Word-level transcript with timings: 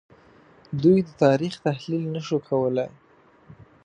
دوی 0.81 0.99
د 1.07 1.09
تاریخ 1.23 1.53
تحلیل 1.67 2.03
نه 2.15 2.21
شو 2.27 2.37
کولای 2.49 2.89